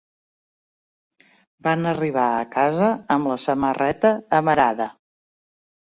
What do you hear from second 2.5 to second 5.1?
casa amb la samarreta amarada.